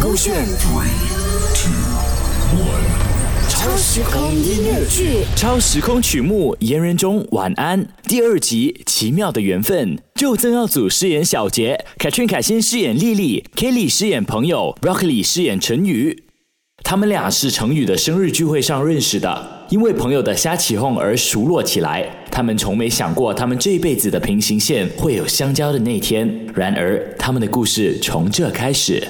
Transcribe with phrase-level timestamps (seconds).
[0.00, 0.46] 勾选。
[3.48, 16.24] 超时空音乐剧，超时空曲目《言人中晚安》第二集《奇妙的缘分》，就曾耀祖饰演小杰凯旋凯欣饰演丽丽，Kelly 饰演朋友，Broccoli 饰演陈宇。
[16.82, 22.04] 他们俩是陈宇的生日聚会上认识的，因为朋友的瞎起哄而熟络起来。
[22.30, 26.28] 他们从没想过，他们这辈子的平行线会有相交的那天。
[26.52, 29.06] 然而，他们的故事从这开始。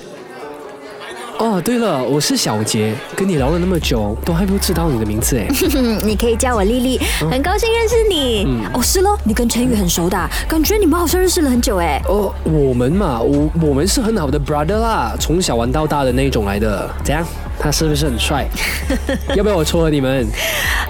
[1.39, 5.49] 哦，对了，我是小杰，跟你聊了那么久，都还不知道你的名字哎。
[6.05, 8.47] 你可以叫我丽丽，很高兴认识你。
[8.73, 12.01] 哦，是喽，你跟陈宇很熟的，感觉你们好像认识了很久哎。
[12.07, 16.89] 哦，我们嘛，我我们是很好的 brother 啦，从小玩到大的那种来的。
[17.03, 17.27] 怎样？
[17.59, 18.47] 他是不是很帅？
[19.35, 20.29] 要不要我撮合你们？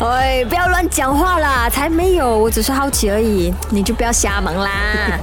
[0.00, 4.70] 哎，不要乱讲话啦，才没有，我只是好奇而已，你就不要瞎忙啦。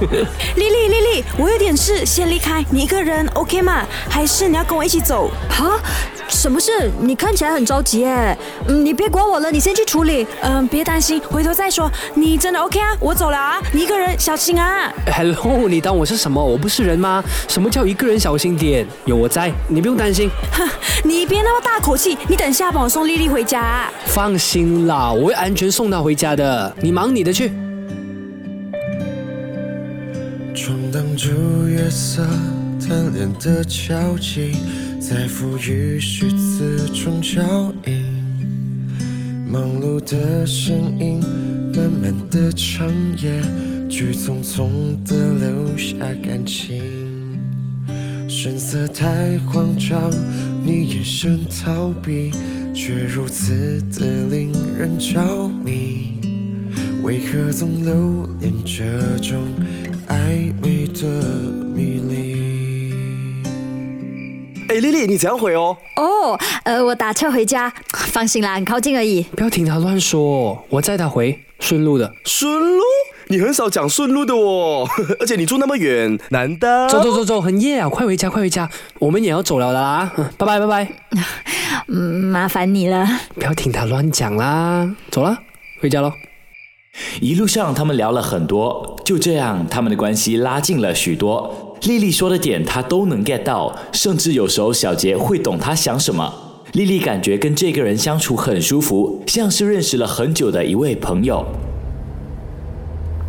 [0.56, 3.82] 丽丽，丽丽，我有点事，先离开，你一个人 OK 吗？
[4.08, 5.30] 还是你要跟我一起走？
[5.50, 5.78] 哈？
[6.42, 6.90] 什么事？
[7.00, 8.36] 你看起来很着急哎。
[8.66, 10.26] 嗯，你别管我了，你先去处理。
[10.40, 11.88] 嗯，别担心，回头再说。
[12.14, 12.96] 你真的 OK 啊？
[12.98, 14.92] 我走了啊，你一个人小心啊。
[15.06, 16.44] Hello，你当我是什么？
[16.44, 17.22] 我不是人吗？
[17.46, 18.84] 什么叫一个人小心点？
[19.04, 20.28] 有我在，你不用担心。
[20.50, 20.68] 哼，
[21.04, 22.18] 你别那么大口气。
[22.26, 23.88] 你等下帮我送丽丽回家。
[24.06, 26.74] 放心啦，我会安全送她回家的。
[26.80, 27.52] 你忙你的去。
[30.56, 31.28] 闯荡住
[31.68, 32.26] 月色，
[32.80, 34.56] 贪恋的交集。
[35.02, 37.42] 在赋予虚词中脚
[37.86, 38.04] 印，
[39.50, 41.18] 忙碌的身影，
[41.74, 42.88] 慢慢的长
[43.20, 43.42] 夜，
[43.90, 44.70] 去匆匆
[45.04, 46.80] 的留下感情。
[48.28, 50.08] 神色太慌张，
[50.64, 52.30] 你眼神逃避，
[52.72, 56.12] 却如此的令人着迷。
[57.02, 59.42] 为何总留恋这种
[60.06, 61.31] 暧昧的
[64.72, 65.76] 哎，丽丽，你怎样回哦？
[65.96, 69.22] 哦，呃，我打车回家， 放心啦，很靠近而已。
[69.36, 72.10] 不要听他乱说，我载他回，顺路的。
[72.24, 72.82] 顺路？
[73.28, 74.88] 你很少讲顺路的哦，
[75.20, 76.88] 而且你住那么远，难道。
[76.88, 78.66] 走走走走，很夜啊，快回家，快回家，
[78.98, 80.88] 我们也要走了的啦， 拜拜拜拜。
[81.88, 83.06] 嗯，麻烦你了。
[83.34, 85.36] 不要听他乱讲啦，走了，
[85.82, 86.10] 回家喽。
[87.22, 91.61] 一路上他们聊了很多，就这样，他们的关系拉近了许多。
[91.84, 96.32] 丽丽说的点，他都能 get 到，甚至有时候小杰会懂她想什么。
[96.72, 101.44] 丽丽感觉跟这个人相处很舒服，像是认识了很久的一位朋友。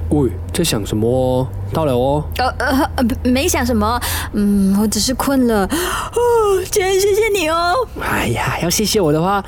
[0.09, 1.47] 喂，在想什么？
[1.73, 2.23] 到了哦。
[2.37, 3.99] 呃呃呃，没想什么，
[4.33, 5.65] 嗯，我只是困了。
[5.65, 7.73] 哦，今天谢谢你哦。
[7.99, 9.43] 哎呀，要谢谢我的话，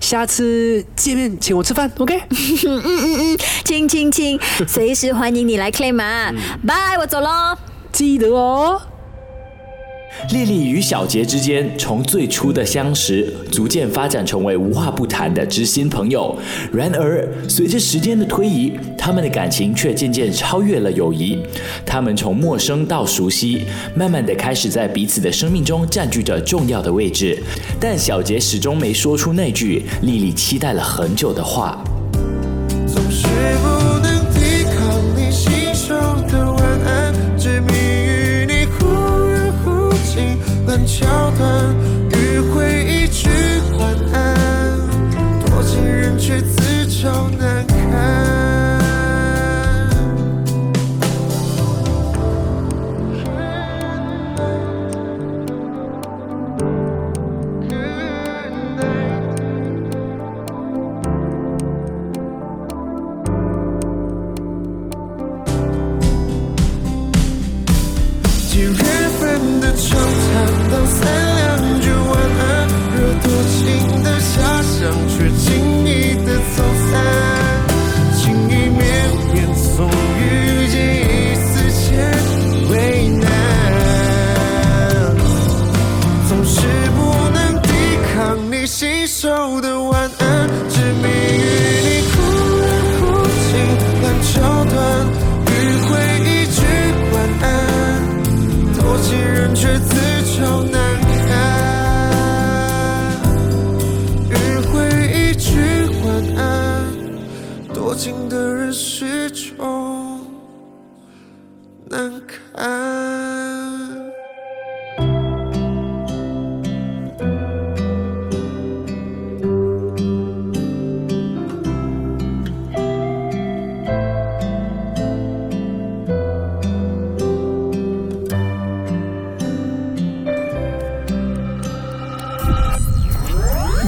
[0.00, 2.20] 下次见面请我吃饭，OK？
[2.66, 6.32] 嗯嗯嗯，亲亲亲，随时欢迎你来 claim 嘛。
[6.66, 7.56] 拜，我走喽。
[7.98, 8.80] 记得哦。
[10.30, 16.38] 丽丽与小杰之间从最初的相识，逐渐发展成为无话不谈的知心朋友。
[16.72, 21.40] 然而，随着时间的推移，他们的感情却渐渐超越了友谊。
[21.84, 23.64] 他们从陌生到熟悉，
[23.96, 27.36] 慢慢的开始在彼此的生命中占据着重要的位置。
[27.80, 31.82] 但小杰始终没说出那句丽丽期待了很久的话。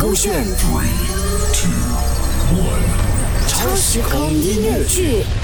[0.01, 0.45] 勾选。
[3.47, 5.40] 超时空音乐剧。